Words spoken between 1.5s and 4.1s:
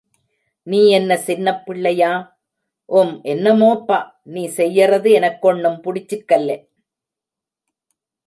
பிள்ளையா?... உம் என்னமோப்பா